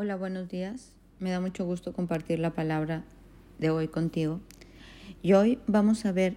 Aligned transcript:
Hola, 0.00 0.14
buenos 0.14 0.48
días. 0.48 0.92
Me 1.18 1.30
da 1.30 1.40
mucho 1.40 1.64
gusto 1.64 1.92
compartir 1.92 2.38
la 2.38 2.54
palabra 2.54 3.02
de 3.58 3.70
hoy 3.70 3.88
contigo. 3.88 4.40
Y 5.22 5.32
hoy 5.32 5.58
vamos 5.66 6.04
a 6.04 6.12
ver 6.12 6.36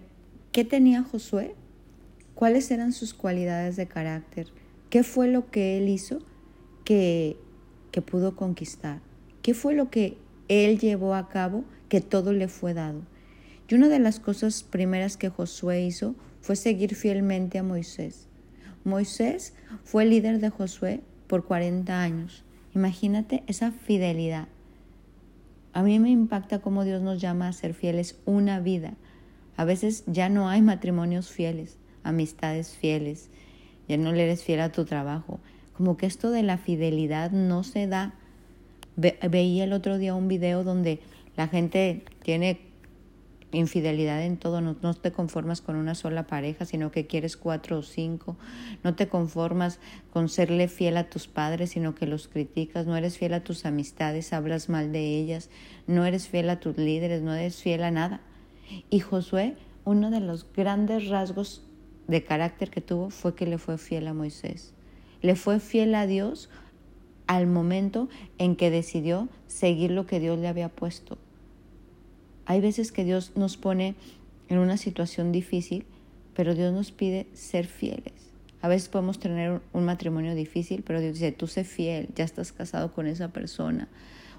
qué 0.52 0.66
tenía 0.66 1.04
Josué, 1.04 1.54
cuáles 2.34 2.72
eran 2.72 2.92
sus 2.92 3.14
cualidades 3.14 3.76
de 3.76 3.86
carácter, 3.86 4.48
qué 4.90 5.04
fue 5.04 5.28
lo 5.28 5.52
que 5.52 5.78
él 5.78 5.90
hizo 5.90 6.24
que, 6.86 7.38
que 7.92 8.02
pudo 8.02 8.36
conquistar, 8.36 9.00
qué 9.44 9.54
fue 9.54 9.76
lo 9.76 9.92
que 9.92 10.18
él 10.48 10.80
llevó 10.80 11.14
a 11.14 11.30
cabo 11.30 11.64
que 11.88 12.02
todo 12.02 12.34
le 12.34 12.48
fue 12.48 12.74
dado. 12.74 13.04
Y 13.70 13.76
una 13.76 13.90
de 13.90 14.00
las 14.00 14.20
cosas 14.20 14.64
primeras 14.64 15.18
que 15.18 15.30
Josué 15.30 15.84
hizo 15.84 16.16
fue 16.42 16.56
seguir 16.56 16.96
fielmente 16.96 17.60
a 17.60 17.64
Moisés. 17.64 18.28
Moisés 18.84 19.54
fue 19.84 20.06
líder 20.06 20.40
de 20.40 20.50
Josué 20.50 21.02
por 21.28 21.46
40 21.46 22.02
años 22.02 22.44
Imagínate 22.74 23.44
esa 23.48 23.72
fidelidad. 23.72 24.48
A 25.74 25.84
mí 25.84 26.00
me 26.00 26.10
impacta 26.10 26.60
cómo 26.60 26.84
Dios 26.84 27.02
nos 27.02 27.22
llama 27.22 27.48
a 27.48 27.54
ser 27.54 27.74
fieles 27.74 28.20
una 28.26 28.60
vida. 28.60 28.94
A 29.58 29.66
veces 29.66 30.04
ya 30.08 30.30
no 30.30 30.50
hay 30.50 30.62
matrimonios 30.62 31.30
fieles, 31.30 31.78
amistades 32.04 32.76
fieles, 32.76 33.30
ya 33.88 33.98
no 33.98 34.12
le 34.12 34.24
eres 34.24 34.44
fiel 34.44 34.62
a 34.62 34.72
tu 34.72 34.86
trabajo. 34.86 35.40
Como 35.78 35.98
que 35.98 36.06
esto 36.06 36.32
de 36.32 36.44
la 36.44 36.58
fidelidad 36.58 37.32
no 37.32 37.64
se 37.64 37.88
da. 37.88 38.14
veía 38.96 39.64
el 39.64 39.74
otro 39.74 39.98
día 39.98 40.16
un 40.16 40.28
video 40.28 40.64
donde 40.64 41.00
la 41.38 41.48
gente 41.48 42.04
tiene 42.24 42.71
infidelidad 43.52 44.24
en 44.24 44.38
todo, 44.38 44.62
no, 44.62 44.94
te 44.94 45.12
conformas 45.12 45.62
con 45.62 45.76
una 45.76 45.96
sola 45.96 46.28
pareja, 46.28 46.66
sino 46.66 46.92
que 46.92 47.08
quieres 47.08 47.38
cuatro 47.38 47.80
o 47.80 47.82
cinco, 47.82 48.38
no 48.84 48.96
te 48.96 49.08
conformas 49.08 49.80
con 50.12 50.30
serle 50.30 50.68
fiel 50.68 50.98
a 50.98 51.10
tus 51.10 51.28
padres, 51.28 51.72
sino 51.72 51.94
que 51.96 52.08
los 52.08 52.28
criticas, 52.28 52.86
no 52.86 52.96
eres 52.96 53.18
fiel 53.18 53.34
a 53.34 53.44
tus 53.44 53.66
amistades, 53.66 54.34
hablas 54.34 54.70
mal 54.70 54.92
de 54.92 55.18
ellas, 55.18 55.50
no 55.88 56.06
eres 56.06 56.28
fiel 56.28 56.50
a 56.50 56.60
tus 56.60 56.78
líderes, 56.78 57.22
no 57.22 57.34
eres 57.34 57.62
fiel 57.62 57.84
a 57.84 57.92
nada. 57.92 58.22
Y 58.90 59.00
Josué, 59.00 59.58
uno 59.84 60.12
de 60.12 60.22
los 60.22 60.52
grandes 60.54 61.10
rasgos 61.10 61.64
de 62.08 62.24
carácter 62.24 62.70
que 62.70 62.82
tuvo 62.82 63.10
fue 63.10 63.36
que 63.36 63.46
le 63.46 63.58
fue 63.58 63.78
fiel 63.78 64.08
a 64.08 64.14
Moisés. 64.14 64.74
Le 65.22 65.36
fue 65.36 65.60
fiel 65.60 65.94
a 65.96 66.08
Dios 66.08 66.50
al 67.28 67.48
momento 67.48 68.10
en 68.38 68.56
que 68.56 68.72
decidió 68.72 69.30
seguir 69.48 69.92
lo 69.92 70.06
que 70.06 70.20
Dios 70.20 70.40
le 70.40 70.48
había 70.48 70.70
puesto 70.70 71.18
hay 72.46 72.62
veces 72.62 72.92
que 72.92 73.04
Dios 73.04 73.32
nos 73.36 73.58
pone 73.58 73.96
en 74.50 74.58
una 74.58 74.78
situación 74.78 75.32
difícil, 75.32 75.86
pero 76.36 76.56
Dios 76.56 76.74
nos 76.74 76.92
pide 76.92 77.28
ser 77.34 77.68
fieles. 77.68 78.14
A 78.62 78.68
veces 78.68 78.90
podemos 78.90 79.20
tener 79.20 79.62
un 79.74 79.86
matrimonio 79.86 80.36
difícil, 80.36 80.84
pero 80.84 81.02
Dios 81.02 81.16
dice, 81.16 81.32
tú 81.32 81.48
sé 81.48 81.64
fiel, 81.64 82.10
ya 82.16 82.24
estás 82.24 82.52
casado 82.52 82.94
con 82.94 83.08
esa 83.08 83.30
persona. 83.30 83.88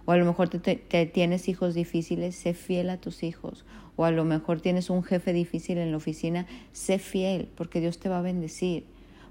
O 0.04 0.12
a 0.12 0.16
lo 0.16 0.24
mejor 0.24 0.48
te, 0.48 0.76
tienes 1.06 1.48
hijos 1.48 1.74
difíciles, 1.74 2.36
sé 2.36 2.54
fiel 2.54 2.90
a 2.90 2.98
tus 2.98 3.22
hijos. 3.22 3.64
O 3.96 4.04
a 4.04 4.10
lo 4.10 4.24
mejor 4.24 4.60
tienes 4.60 4.90
un 4.90 5.02
jefe 5.02 5.32
difícil 5.32 5.78
en 5.78 5.90
la 5.90 5.96
oficina, 5.96 6.46
sé 6.72 6.98
fiel, 6.98 7.48
porque 7.56 7.80
Dios 7.80 7.98
te 7.98 8.08
va 8.08 8.18
a 8.18 8.22
bendecir. 8.22 8.84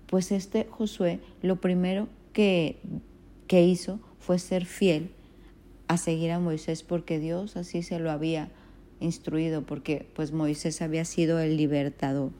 Pues 0.07 0.31
este 0.31 0.67
Josué, 0.69 1.19
lo 1.41 1.61
primero 1.61 2.07
que, 2.33 2.79
que 3.47 3.63
hizo 3.63 3.99
fue 4.19 4.39
ser 4.39 4.65
fiel 4.65 5.11
a 5.91 5.97
seguir 5.97 6.31
a 6.31 6.39
Moisés, 6.39 6.83
porque 6.83 7.19
Dios 7.19 7.57
así 7.57 7.83
se 7.83 7.99
lo 7.99 8.11
había 8.11 8.49
instruido 9.01 9.63
porque 9.63 10.07
pues 10.15 10.31
Moisés 10.31 10.81
había 10.81 11.03
sido 11.03 11.39
el 11.39 11.57
libertador. 11.57 12.31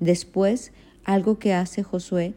Después, 0.00 0.72
algo 1.04 1.38
que 1.38 1.54
hace 1.54 1.82
Josué 1.82 2.34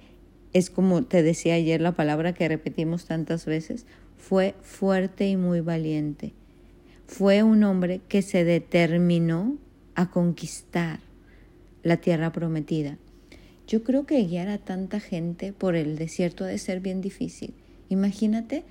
es 0.53 0.69
como 0.69 1.03
te 1.03 1.21
decía 1.21 1.55
ayer 1.55 1.81
la 1.81 1.91
palabra 1.91 2.33
que 2.33 2.47
repetimos 2.47 3.05
tantas 3.05 3.45
veces, 3.45 3.85
fue 4.17 4.55
fuerte 4.61 5.27
y 5.27 5.35
muy 5.35 5.59
valiente. 5.59 6.31
Fue 7.07 7.43
un 7.43 7.63
hombre 7.65 7.99
que 8.07 8.21
se 8.21 8.45
determinó 8.45 9.57
a 9.95 10.09
conquistar 10.11 10.99
la 11.83 11.97
tierra 11.97 12.31
prometida. 12.31 12.97
Yo 13.67 13.83
creo 13.83 14.05
que 14.05 14.23
guiar 14.23 14.47
a 14.47 14.59
tanta 14.59 15.01
gente 15.01 15.51
por 15.51 15.75
el 15.75 15.97
desierto 15.97 16.45
ha 16.45 16.47
de 16.47 16.57
ser 16.57 16.79
bien 16.79 17.01
difícil. 17.01 17.53
Imagínate 17.89 18.63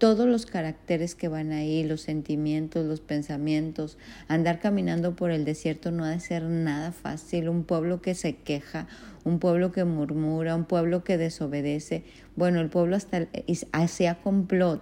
todos 0.00 0.26
los 0.26 0.46
caracteres 0.46 1.14
que 1.14 1.28
van 1.28 1.52
ahí, 1.52 1.84
los 1.84 2.00
sentimientos, 2.00 2.86
los 2.86 3.02
pensamientos. 3.02 3.98
Andar 4.28 4.58
caminando 4.58 5.14
por 5.14 5.30
el 5.30 5.44
desierto 5.44 5.90
no 5.90 6.04
ha 6.04 6.08
de 6.08 6.20
ser 6.20 6.44
nada 6.44 6.90
fácil. 6.90 7.50
Un 7.50 7.64
pueblo 7.64 8.00
que 8.00 8.14
se 8.14 8.36
queja, 8.36 8.88
un 9.24 9.38
pueblo 9.38 9.72
que 9.72 9.84
murmura, 9.84 10.56
un 10.56 10.64
pueblo 10.64 11.04
que 11.04 11.18
desobedece. 11.18 12.04
Bueno, 12.34 12.62
el 12.62 12.70
pueblo 12.70 12.96
hasta 12.96 13.28
hacía 13.72 14.14
complot 14.14 14.80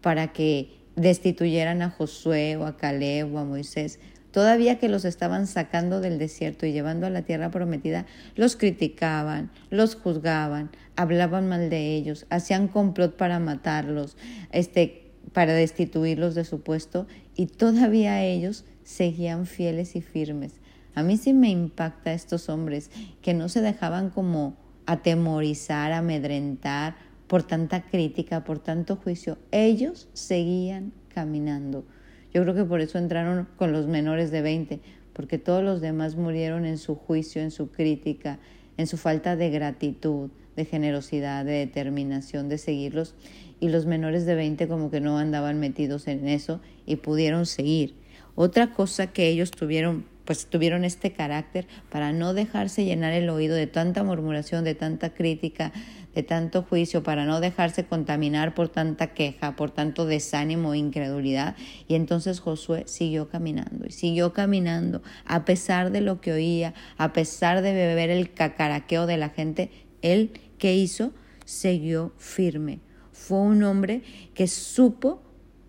para 0.00 0.32
que 0.32 0.70
destituyeran 0.94 1.82
a 1.82 1.90
Josué 1.90 2.56
o 2.56 2.64
a 2.64 2.76
Caleb 2.76 3.34
o 3.34 3.40
a 3.40 3.44
Moisés. 3.44 3.98
Todavía 4.32 4.78
que 4.78 4.88
los 4.88 5.04
estaban 5.04 5.46
sacando 5.46 6.00
del 6.00 6.18
desierto 6.18 6.66
y 6.66 6.72
llevando 6.72 7.06
a 7.06 7.10
la 7.10 7.22
tierra 7.22 7.50
prometida, 7.50 8.06
los 8.34 8.56
criticaban, 8.56 9.50
los 9.70 9.94
juzgaban, 9.94 10.70
hablaban 10.96 11.48
mal 11.48 11.68
de 11.68 11.94
ellos, 11.94 12.26
hacían 12.30 12.66
complot 12.66 13.16
para 13.16 13.38
matarlos, 13.38 14.16
este, 14.50 15.10
para 15.32 15.52
destituirlos 15.52 16.34
de 16.34 16.44
su 16.44 16.62
puesto 16.62 17.06
y 17.36 17.46
todavía 17.46 18.24
ellos 18.24 18.64
seguían 18.84 19.46
fieles 19.46 19.96
y 19.96 20.00
firmes. 20.00 20.54
A 20.94 21.02
mí 21.02 21.16
sí 21.18 21.32
me 21.34 21.50
impacta 21.50 22.12
estos 22.12 22.48
hombres 22.48 22.90
que 23.20 23.34
no 23.34 23.48
se 23.48 23.60
dejaban 23.60 24.10
como 24.10 24.56
atemorizar, 24.86 25.92
amedrentar 25.92 26.96
por 27.26 27.42
tanta 27.42 27.82
crítica, 27.82 28.44
por 28.44 28.58
tanto 28.58 28.96
juicio. 28.96 29.38
Ellos 29.52 30.08
seguían 30.12 30.92
caminando. 31.08 31.84
Yo 32.32 32.42
creo 32.42 32.54
que 32.54 32.64
por 32.64 32.80
eso 32.80 32.98
entraron 32.98 33.48
con 33.56 33.72
los 33.72 33.86
menores 33.86 34.30
de 34.30 34.42
20, 34.42 34.80
porque 35.12 35.38
todos 35.38 35.62
los 35.62 35.80
demás 35.80 36.16
murieron 36.16 36.64
en 36.64 36.78
su 36.78 36.94
juicio, 36.94 37.42
en 37.42 37.50
su 37.50 37.70
crítica, 37.70 38.38
en 38.76 38.86
su 38.86 38.96
falta 38.96 39.36
de 39.36 39.50
gratitud, 39.50 40.30
de 40.56 40.64
generosidad, 40.64 41.44
de 41.44 41.52
determinación 41.52 42.48
de 42.48 42.58
seguirlos. 42.58 43.14
Y 43.60 43.68
los 43.68 43.86
menores 43.86 44.26
de 44.26 44.34
20 44.34 44.66
como 44.66 44.90
que 44.90 45.00
no 45.00 45.18
andaban 45.18 45.60
metidos 45.60 46.08
en 46.08 46.26
eso 46.26 46.60
y 46.86 46.96
pudieron 46.96 47.46
seguir. 47.46 47.94
Otra 48.34 48.72
cosa 48.72 49.08
que 49.08 49.28
ellos 49.28 49.50
tuvieron 49.50 50.10
pues 50.24 50.46
tuvieron 50.46 50.84
este 50.84 51.12
carácter 51.12 51.66
para 51.90 52.12
no 52.12 52.34
dejarse 52.34 52.84
llenar 52.84 53.12
el 53.12 53.28
oído 53.28 53.56
de 53.56 53.66
tanta 53.66 54.04
murmuración, 54.04 54.64
de 54.64 54.74
tanta 54.74 55.10
crítica, 55.14 55.72
de 56.14 56.22
tanto 56.22 56.62
juicio, 56.62 57.02
para 57.02 57.24
no 57.24 57.40
dejarse 57.40 57.84
contaminar 57.84 58.54
por 58.54 58.68
tanta 58.68 59.14
queja, 59.14 59.56
por 59.56 59.70
tanto 59.70 60.06
desánimo 60.06 60.74
e 60.74 60.78
incredulidad. 60.78 61.56
Y 61.88 61.94
entonces 61.94 62.40
Josué 62.40 62.84
siguió 62.86 63.28
caminando 63.28 63.86
y 63.86 63.92
siguió 63.92 64.32
caminando 64.32 65.02
a 65.24 65.44
pesar 65.44 65.90
de 65.90 66.00
lo 66.00 66.20
que 66.20 66.32
oía, 66.32 66.74
a 66.98 67.12
pesar 67.12 67.62
de 67.62 67.72
beber 67.72 68.10
el 68.10 68.32
cacaraqueo 68.32 69.06
de 69.06 69.16
la 69.16 69.30
gente, 69.30 69.70
él 70.02 70.32
que 70.58 70.74
hizo 70.74 71.12
siguió 71.44 72.12
firme. 72.18 72.80
Fue 73.12 73.38
un 73.38 73.62
hombre 73.62 74.02
que 74.34 74.46
supo 74.46 75.22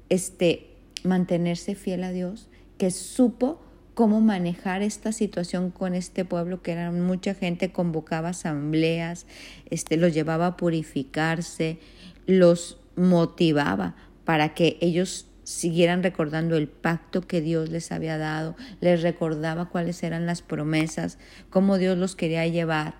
este 0.09 0.69
mantenerse 1.03 1.75
fiel 1.75 2.03
a 2.03 2.11
Dios, 2.11 2.49
que 2.77 2.91
supo 2.91 3.62
cómo 3.93 4.21
manejar 4.21 4.81
esta 4.81 5.11
situación 5.11 5.69
con 5.69 5.93
este 5.93 6.25
pueblo 6.25 6.61
que 6.61 6.71
era 6.71 6.91
mucha 6.91 7.33
gente, 7.33 7.71
convocaba 7.71 8.29
asambleas, 8.29 9.25
este, 9.69 9.97
los 9.97 10.13
llevaba 10.13 10.47
a 10.47 10.57
purificarse, 10.57 11.79
los 12.25 12.79
motivaba 12.95 13.95
para 14.25 14.53
que 14.53 14.77
ellos 14.81 15.27
siguieran 15.43 16.03
recordando 16.03 16.55
el 16.55 16.69
pacto 16.69 17.21
que 17.21 17.41
Dios 17.41 17.69
les 17.69 17.91
había 17.91 18.17
dado, 18.17 18.55
les 18.79 19.01
recordaba 19.01 19.69
cuáles 19.69 20.01
eran 20.03 20.25
las 20.25 20.41
promesas, 20.41 21.17
cómo 21.49 21.77
Dios 21.77 21.97
los 21.97 22.15
quería 22.15 22.47
llevar 22.47 22.95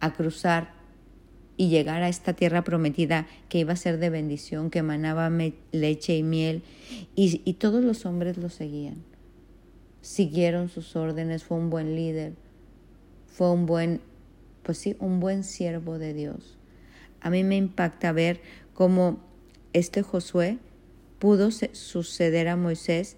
a 0.00 0.12
cruzar 0.12 0.72
y 1.56 1.68
llegar 1.68 2.04
a 2.04 2.08
esta 2.08 2.34
tierra 2.34 2.62
prometida 2.62 3.26
que 3.48 3.58
iba 3.58 3.72
a 3.72 3.76
ser 3.76 3.98
de 3.98 4.10
bendición, 4.10 4.70
que 4.70 4.78
emanaba 4.78 5.28
leche 5.72 6.16
y 6.16 6.22
miel, 6.22 6.62
y, 7.16 7.42
y 7.44 7.54
todos 7.54 7.82
los 7.82 8.06
hombres 8.06 8.36
lo 8.36 8.48
seguían 8.48 9.07
siguieron 10.00 10.68
sus 10.68 10.96
órdenes, 10.96 11.44
fue 11.44 11.58
un 11.58 11.70
buen 11.70 11.94
líder, 11.94 12.34
fue 13.26 13.50
un 13.50 13.66
buen, 13.66 14.00
pues 14.62 14.78
sí, 14.78 14.96
un 15.00 15.20
buen 15.20 15.44
siervo 15.44 15.98
de 15.98 16.14
Dios. 16.14 16.58
A 17.20 17.30
mí 17.30 17.44
me 17.44 17.56
impacta 17.56 18.12
ver 18.12 18.40
cómo 18.74 19.18
este 19.72 20.02
Josué 20.02 20.58
pudo 21.18 21.50
suceder 21.50 22.48
a 22.48 22.56
Moisés 22.56 23.16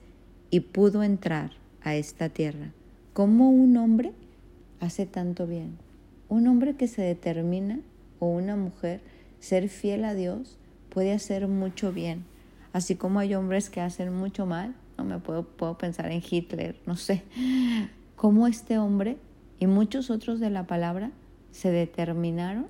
y 0.51 0.61
pudo 0.61 1.03
entrar 1.03 1.53
a 1.83 1.95
esta 1.95 2.29
tierra. 2.29 2.73
¿Cómo 3.13 3.51
un 3.51 3.77
hombre 3.77 4.13
hace 4.81 5.07
tanto 5.07 5.47
bien? 5.47 5.77
Un 6.29 6.47
hombre 6.47 6.77
que 6.77 6.89
se 6.89 7.03
determina 7.03 7.81
o 8.19 8.27
una 8.27 8.57
mujer 8.57 9.01
ser 9.39 9.69
fiel 9.69 10.05
a 10.05 10.15
Dios 10.15 10.57
puede 10.91 11.13
hacer 11.13 11.49
mucho 11.49 11.93
bien, 11.93 12.25
así 12.73 12.95
como 12.95 13.21
hay 13.21 13.35
hombres 13.35 13.71
que 13.71 13.81
hacen 13.81 14.13
mucho 14.13 14.47
mal 14.47 14.75
me 15.05 15.19
puedo, 15.19 15.45
puedo 15.45 15.79
pensar 15.79 16.11
en 16.11 16.23
Hitler, 16.29 16.77
no 16.87 16.97
sé, 16.97 17.23
cómo 18.17 18.47
este 18.47 18.79
hombre 18.79 19.17
y 19.59 19.67
muchos 19.67 20.11
otros 20.11 20.41
de 20.41 20.51
la 20.51 20.67
palabra 20.67 21.11
se 21.51 21.71
determinaron 21.71 22.67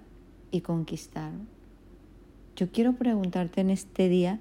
y 0.50 0.62
conquistaron. 0.62 1.49
Yo 2.56 2.71
quiero 2.71 2.94
preguntarte 2.94 3.61
en 3.61 3.71
este 3.71 4.09
día, 4.09 4.41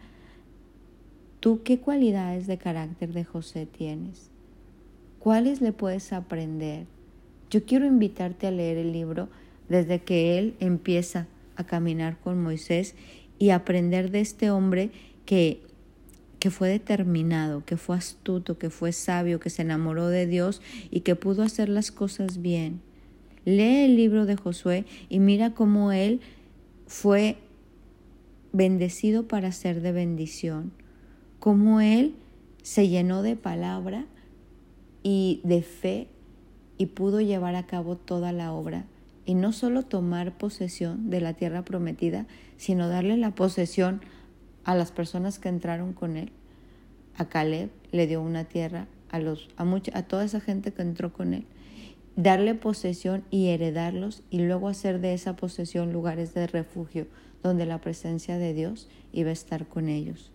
¿Tú 1.40 1.62
qué 1.64 1.80
cualidades 1.80 2.48
de 2.48 2.58
carácter 2.58 3.14
de 3.14 3.24
José 3.24 3.66
tienes? 3.66 4.30
¿Cuáles 5.20 5.62
le 5.62 5.72
puedes 5.72 6.12
aprender? 6.12 6.86
Yo 7.50 7.64
quiero 7.64 7.86
invitarte 7.86 8.48
a 8.48 8.52
leer 8.52 8.78
el 8.78 8.92
libro 8.92 9.30
desde 9.70 10.02
que 10.02 10.38
él 10.38 10.56
empieza 10.60 11.28
a 11.56 11.64
caminar 11.64 12.18
con 12.20 12.44
Moisés 12.44 12.94
y 13.38 13.52
aprender 13.52 14.12
de 14.12 14.20
este 14.20 14.52
hombre 14.52 14.92
que, 15.26 15.62
que 16.40 16.50
fue 16.50 16.70
determinado, 16.70 17.66
que 17.66 17.78
fue 17.78 17.98
astuto, 17.98 18.58
que 18.58 18.70
fue 18.70 18.92
sabio, 18.92 19.40
que 19.40 19.50
se 19.50 19.62
enamoró 19.62 20.08
de 20.08 20.26
Dios 20.26 20.62
y 20.90 21.02
que 21.02 21.16
pudo 21.16 21.44
hacer 21.44 21.70
las 21.70 21.92
cosas 21.92 22.42
bien. 22.42 22.82
Lee 23.46 23.86
el 23.86 23.96
libro 23.96 24.26
de 24.26 24.36
Josué 24.36 24.86
y 25.10 25.20
mira 25.20 25.54
cómo 25.54 25.92
él 25.92 26.22
fue 26.88 27.38
bendecido 28.52 29.28
para 29.28 29.52
ser 29.52 29.82
de 29.82 29.92
bendición, 29.92 30.72
cómo 31.40 31.82
él 31.82 32.16
se 32.64 32.88
llenó 32.88 33.22
de 33.22 33.36
palabra 33.36 34.06
y 35.04 35.42
de 35.44 35.62
fe 35.62 36.08
y 36.78 36.88
pudo 36.88 37.22
llevar 37.22 37.56
a 37.56 37.66
cabo 37.66 37.96
toda 37.96 38.32
la 38.32 38.54
obra 38.54 38.86
y 39.26 39.36
no 39.36 39.52
solo 39.52 39.84
tomar 39.84 40.38
posesión 40.38 41.10
de 41.10 41.22
la 41.22 41.34
tierra 41.34 41.64
prometida, 41.64 42.26
sino 42.58 42.88
darle 42.88 43.16
la 43.18 43.36
posesión 43.36 44.02
las 44.66 44.92
personas 44.92 45.40
que 45.40 45.50
entraron 45.50 45.94
con 45.94 46.18
él. 46.18 46.32
A 47.18 47.26
Caleb 47.26 47.70
le 47.92 48.08
dio 48.08 48.22
una 48.22 48.46
tierra, 48.46 48.88
a, 49.10 49.20
los, 49.20 49.50
a, 49.58 49.66
mucha, 49.66 49.98
a 49.98 50.04
toda 50.04 50.24
esa 50.24 50.40
gente 50.40 50.72
que 50.72 50.82
entró 50.82 51.12
con 51.12 51.34
él. 51.34 51.46
Darle 52.16 52.56
posesión 52.56 53.24
y 53.30 53.48
heredarlos 53.48 54.24
y 54.30 54.40
luego 54.40 54.68
hacer 54.68 55.00
de 55.00 55.14
esa 55.14 55.36
posesión 55.36 55.94
lugares 55.94 56.34
de 56.34 56.48
refugio 56.48 57.08
donde 57.44 57.66
la 57.66 57.80
presencia 57.80 58.38
de 58.38 58.54
Dios 58.54 58.90
iba 59.14 59.30
a 59.30 59.34
estar 59.34 59.68
con 59.68 59.88
ellos. 59.88 60.32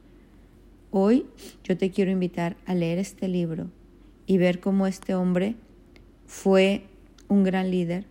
Hoy 0.91 1.27
yo 1.65 1.77
te 1.77 1.91
quiero 1.91 2.11
invitar 2.11 2.57
a 2.67 2.75
leer 2.75 2.99
este 2.99 3.29
libro 3.29 3.69
y 4.27 4.39
ver 4.39 4.61
cómo 4.61 4.87
este 4.87 5.15
hombre 5.15 5.57
fue 6.27 6.85
un 7.29 7.43
gran 7.43 7.71
líder, 7.71 8.07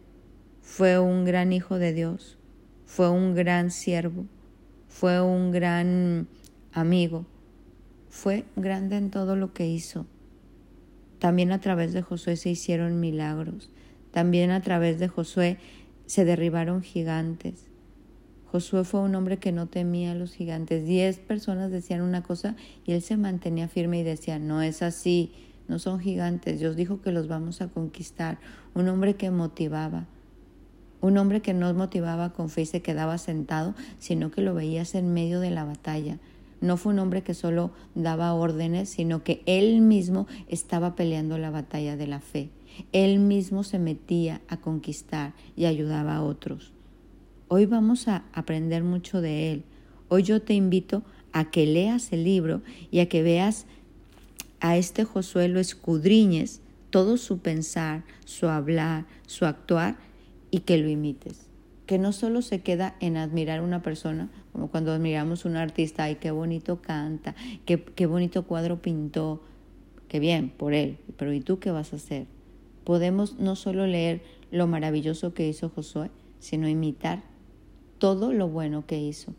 fue 0.61 0.99
un 0.99 1.25
gran 1.25 1.53
hijo 1.53 1.79
de 1.79 1.93
Dios, 1.93 2.37
fue 2.85 3.09
un 3.09 3.33
gran 3.33 3.71
siervo, 3.71 4.25
fue 4.93 5.19
un 5.19 5.51
gran 5.51 6.27
amigo, 6.71 7.25
fue 8.09 8.45
grande 8.55 8.95
en 8.95 9.09
todo 9.09 9.35
lo 9.35 9.51
que 9.51 9.67
hizo. 9.67 10.05
También 11.17 11.51
a 11.51 11.59
través 11.59 11.93
de 11.93 12.03
Josué 12.03 12.35
se 12.35 12.51
hicieron 12.51 12.99
milagros, 12.99 13.71
también 14.11 14.51
a 14.51 14.61
través 14.61 14.99
de 14.99 15.07
Josué 15.07 15.57
se 16.05 16.25
derribaron 16.25 16.83
gigantes. 16.83 17.65
Josué 18.45 18.83
fue 18.83 19.01
un 19.01 19.15
hombre 19.15 19.37
que 19.37 19.51
no 19.51 19.65
temía 19.65 20.11
a 20.11 20.15
los 20.15 20.35
gigantes. 20.35 20.85
Diez 20.85 21.17
personas 21.17 21.71
decían 21.71 22.01
una 22.01 22.21
cosa 22.21 22.55
y 22.85 22.91
él 22.91 23.01
se 23.01 23.17
mantenía 23.17 23.67
firme 23.67 23.99
y 23.99 24.03
decía, 24.03 24.37
no 24.37 24.61
es 24.61 24.83
así, 24.83 25.33
no 25.67 25.79
son 25.79 25.99
gigantes, 25.99 26.59
Dios 26.59 26.75
dijo 26.75 27.01
que 27.01 27.11
los 27.11 27.27
vamos 27.27 27.61
a 27.61 27.67
conquistar. 27.67 28.37
Un 28.75 28.87
hombre 28.89 29.15
que 29.15 29.31
motivaba, 29.31 30.05
un 31.03 31.17
hombre 31.17 31.41
que 31.41 31.53
no 31.53 31.71
motivaba 31.73 32.31
con 32.31 32.49
fe 32.49 32.61
y 32.61 32.65
se 32.65 32.81
quedaba 32.81 33.17
sentado, 33.17 33.75
sino 33.99 34.31
que 34.31 34.41
lo 34.41 34.53
veías 34.53 34.95
en 34.95 35.13
medio 35.13 35.41
de 35.41 35.51
la 35.51 35.65
batalla. 35.65 36.17
No 36.61 36.77
fue 36.77 36.93
un 36.93 36.99
hombre 36.99 37.23
que 37.23 37.33
solo 37.33 37.71
daba 37.93 38.33
órdenes, 38.33 38.87
sino 38.87 39.21
que 39.21 39.43
él 39.45 39.81
mismo 39.81 40.27
estaba 40.47 40.95
peleando 40.95 41.37
la 41.37 41.51
batalla 41.51 41.97
de 41.97 42.07
la 42.07 42.21
fe. 42.21 42.51
Él 42.93 43.19
mismo 43.19 43.65
se 43.65 43.79
metía 43.79 44.39
a 44.47 44.61
conquistar 44.61 45.33
y 45.57 45.65
ayudaba 45.65 46.15
a 46.15 46.23
otros. 46.23 46.71
Hoy 47.49 47.65
vamos 47.65 48.07
a 48.07 48.23
aprender 48.31 48.85
mucho 48.85 49.19
de 49.19 49.51
él. 49.51 49.63
Hoy 50.07 50.23
yo 50.23 50.41
te 50.41 50.53
invito 50.53 51.03
a 51.33 51.51
que 51.51 51.65
leas 51.65 52.13
el 52.13 52.23
libro 52.23 52.61
y 52.91 53.01
a 53.01 53.09
que 53.09 53.23
veas 53.23 53.65
a 54.61 54.77
este 54.77 55.03
Josué, 55.03 55.49
lo 55.49 55.59
escudriñes, 55.59 56.61
todo 56.91 57.17
su 57.17 57.39
pensar, 57.39 58.05
su 58.23 58.47
hablar, 58.47 59.05
su 59.27 59.45
actuar 59.45 59.97
y 60.53 60.59
que 60.59 60.77
lo 60.77 60.87
imites. 60.87 61.47
Que 61.87 61.97
no 61.97 62.11
solo 62.11 62.43
se 62.43 62.61
queda 62.61 62.95
en 62.99 63.17
admirar 63.17 63.61
una 63.61 63.81
persona, 63.81 64.29
como 64.51 64.67
cuando 64.67 64.91
admiramos 64.91 65.45
a 65.45 65.49
un 65.49 65.55
artista, 65.55 66.03
ay, 66.03 66.17
qué 66.17 66.29
bonito 66.29 66.79
canta, 66.79 67.33
qué, 67.65 67.83
qué 67.83 68.05
bonito 68.05 68.43
cuadro 68.45 68.79
pintó, 68.79 69.41
qué 70.07 70.19
bien 70.19 70.49
por 70.49 70.75
él, 70.75 70.99
pero 71.17 71.33
¿y 71.33 71.41
tú 71.41 71.57
qué 71.57 71.71
vas 71.71 71.91
a 71.91 71.95
hacer? 71.95 72.27
Podemos 72.83 73.39
no 73.39 73.55
solo 73.55 73.87
leer 73.87 74.21
lo 74.51 74.67
maravilloso 74.67 75.33
que 75.33 75.47
hizo 75.47 75.69
Josué, 75.69 76.11
sino 76.39 76.69
imitar 76.69 77.23
todo 77.97 78.31
lo 78.31 78.47
bueno 78.47 78.85
que 78.85 78.99
hizo. 78.99 79.33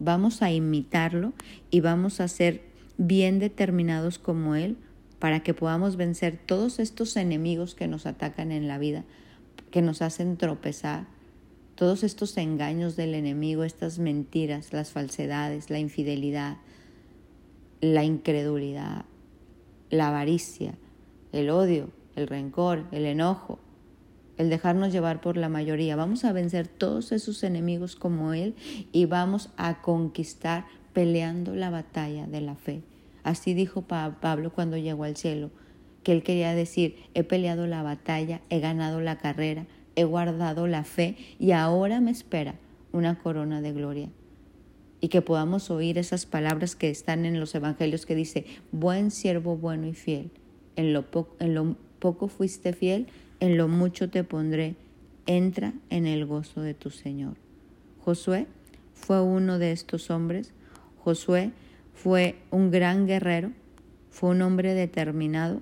Vamos 0.00 0.42
a 0.42 0.52
imitarlo 0.52 1.32
y 1.70 1.80
vamos 1.80 2.20
a 2.20 2.28
ser 2.28 2.60
bien 2.98 3.38
determinados 3.38 4.18
como 4.18 4.54
Él 4.54 4.76
para 5.18 5.40
que 5.40 5.54
podamos 5.54 5.96
vencer 5.96 6.38
todos 6.44 6.78
estos 6.78 7.16
enemigos 7.16 7.74
que 7.74 7.88
nos 7.88 8.04
atacan 8.04 8.52
en 8.52 8.68
la 8.68 8.76
vida, 8.76 9.06
que 9.72 9.82
nos 9.82 10.02
hacen 10.02 10.36
tropezar, 10.36 11.06
todos 11.74 12.04
estos 12.04 12.36
engaños 12.36 12.94
del 12.94 13.14
enemigo, 13.14 13.64
estas 13.64 13.98
mentiras, 13.98 14.72
las 14.72 14.92
falsedades, 14.92 15.70
la 15.70 15.80
infidelidad, 15.80 16.58
la 17.80 18.04
incredulidad, 18.04 19.06
la 19.90 20.08
avaricia, 20.08 20.74
el 21.32 21.50
odio, 21.50 21.90
el 22.14 22.28
rencor, 22.28 22.84
el 22.92 23.06
enojo, 23.06 23.58
el 24.36 24.50
dejarnos 24.50 24.92
llevar 24.92 25.20
por 25.20 25.36
la 25.36 25.48
mayoría. 25.48 25.96
Vamos 25.96 26.24
a 26.24 26.32
vencer 26.32 26.68
todos 26.68 27.10
esos 27.10 27.42
enemigos 27.42 27.96
como 27.96 28.34
Él 28.34 28.54
y 28.92 29.06
vamos 29.06 29.50
a 29.56 29.80
conquistar 29.82 30.66
peleando 30.92 31.54
la 31.54 31.70
batalla 31.70 32.26
de 32.26 32.42
la 32.42 32.54
fe. 32.54 32.82
Así 33.24 33.54
dijo 33.54 33.82
Pablo 33.82 34.52
cuando 34.52 34.76
llegó 34.76 35.04
al 35.04 35.16
cielo 35.16 35.50
que 36.02 36.12
él 36.12 36.22
quería 36.22 36.54
decir, 36.54 36.96
he 37.14 37.24
peleado 37.24 37.66
la 37.66 37.82
batalla, 37.82 38.40
he 38.50 38.60
ganado 38.60 39.00
la 39.00 39.18
carrera, 39.18 39.66
he 39.96 40.04
guardado 40.04 40.66
la 40.66 40.84
fe 40.84 41.16
y 41.38 41.52
ahora 41.52 42.00
me 42.00 42.10
espera 42.10 42.54
una 42.92 43.18
corona 43.18 43.60
de 43.60 43.72
gloria. 43.72 44.08
Y 45.00 45.08
que 45.08 45.22
podamos 45.22 45.70
oír 45.70 45.98
esas 45.98 46.26
palabras 46.26 46.76
que 46.76 46.90
están 46.90 47.24
en 47.24 47.40
los 47.40 47.54
evangelios 47.54 48.06
que 48.06 48.14
dice, 48.14 48.46
buen 48.70 49.10
siervo 49.10 49.56
bueno 49.56 49.86
y 49.86 49.94
fiel, 49.94 50.30
en 50.76 50.92
lo, 50.92 51.04
en 51.40 51.54
lo 51.54 51.76
poco 51.98 52.28
fuiste 52.28 52.72
fiel, 52.72 53.06
en 53.40 53.56
lo 53.56 53.68
mucho 53.68 54.10
te 54.10 54.22
pondré, 54.22 54.76
entra 55.26 55.72
en 55.90 56.06
el 56.06 56.26
gozo 56.26 56.62
de 56.62 56.74
tu 56.74 56.90
Señor. 56.90 57.34
Josué 58.04 58.46
fue 58.94 59.20
uno 59.20 59.58
de 59.58 59.72
estos 59.72 60.10
hombres. 60.10 60.52
Josué 60.98 61.52
fue 61.94 62.36
un 62.50 62.70
gran 62.70 63.06
guerrero, 63.06 63.52
fue 64.10 64.30
un 64.30 64.42
hombre 64.42 64.74
determinado 64.74 65.60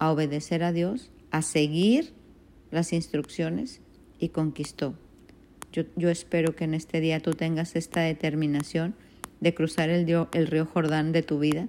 a 0.00 0.10
obedecer 0.10 0.64
a 0.64 0.72
Dios, 0.72 1.10
a 1.30 1.42
seguir 1.42 2.12
las 2.72 2.92
instrucciones 2.92 3.80
y 4.18 4.30
conquistó. 4.30 4.94
Yo, 5.72 6.08
espero 6.08 6.56
que 6.56 6.64
en 6.64 6.74
este 6.74 7.00
día 7.00 7.20
tú 7.20 7.32
tengas 7.32 7.76
esta 7.76 8.00
determinación 8.00 8.96
de 9.40 9.54
cruzar 9.54 9.88
el, 9.88 10.08
el 10.32 10.46
río 10.48 10.66
Jordán 10.66 11.12
de 11.12 11.22
tu 11.22 11.38
vida, 11.38 11.68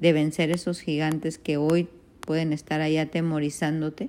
de 0.00 0.12
vencer 0.14 0.50
esos 0.50 0.80
gigantes 0.80 1.36
que 1.36 1.58
hoy 1.58 1.88
pueden 2.20 2.54
estar 2.54 2.80
ahí 2.80 2.96
atemorizándote 2.96 4.08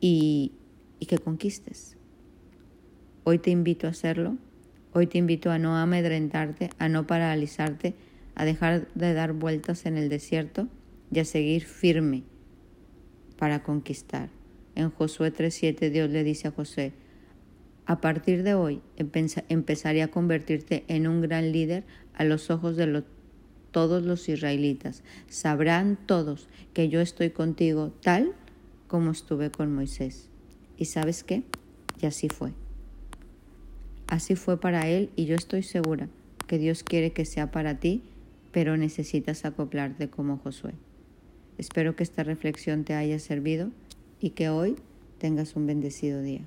y, 0.00 0.52
y 0.98 1.06
que 1.06 1.18
conquistes. 1.18 1.96
Hoy 3.24 3.38
te 3.38 3.50
invito 3.50 3.86
a 3.86 3.90
hacerlo, 3.90 4.36
hoy 4.92 5.06
te 5.06 5.16
invito 5.16 5.50
a 5.50 5.58
no 5.58 5.76
amedrentarte, 5.76 6.70
a 6.78 6.88
no 6.88 7.06
paralizarte, 7.06 7.94
a 8.34 8.44
dejar 8.44 8.88
de 8.94 9.14
dar 9.14 9.32
vueltas 9.32 9.86
en 9.86 9.96
el 9.96 10.08
desierto 10.08 10.68
y 11.12 11.20
a 11.20 11.24
seguir 11.24 11.64
firme 11.64 12.24
para 13.40 13.62
conquistar. 13.62 14.28
En 14.74 14.90
Josué 14.90 15.32
3:7 15.32 15.90
Dios 15.90 16.10
le 16.10 16.22
dice 16.22 16.48
a 16.48 16.50
José, 16.52 16.92
a 17.86 18.00
partir 18.00 18.42
de 18.42 18.54
hoy 18.54 18.82
empezaré 19.48 20.02
a 20.02 20.08
convertirte 20.08 20.84
en 20.88 21.08
un 21.08 21.22
gran 21.22 21.50
líder 21.50 21.84
a 22.14 22.24
los 22.24 22.50
ojos 22.50 22.76
de 22.76 23.02
todos 23.72 24.04
los 24.04 24.28
israelitas. 24.28 25.02
Sabrán 25.28 25.98
todos 26.06 26.48
que 26.74 26.90
yo 26.90 27.00
estoy 27.00 27.30
contigo 27.30 27.92
tal 28.02 28.34
como 28.88 29.10
estuve 29.10 29.50
con 29.50 29.74
Moisés. 29.74 30.28
¿Y 30.76 30.84
sabes 30.84 31.24
qué? 31.24 31.42
Y 32.00 32.06
así 32.06 32.28
fue. 32.28 32.52
Así 34.06 34.36
fue 34.36 34.60
para 34.60 34.86
él 34.86 35.08
y 35.16 35.24
yo 35.24 35.34
estoy 35.34 35.62
segura 35.62 36.08
que 36.46 36.58
Dios 36.58 36.82
quiere 36.82 37.12
que 37.12 37.24
sea 37.24 37.50
para 37.50 37.78
ti, 37.80 38.02
pero 38.52 38.76
necesitas 38.76 39.46
acoplarte 39.46 40.10
como 40.10 40.36
Josué. 40.36 40.74
Espero 41.60 41.94
que 41.94 42.02
esta 42.02 42.22
reflexión 42.22 42.84
te 42.84 42.94
haya 42.94 43.18
servido 43.18 43.70
y 44.18 44.30
que 44.30 44.48
hoy 44.48 44.76
tengas 45.18 45.56
un 45.56 45.66
bendecido 45.66 46.22
día. 46.22 46.40